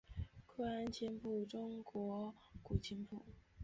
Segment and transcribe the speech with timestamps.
[0.47, 3.23] 愧庵琴谱中国古琴谱。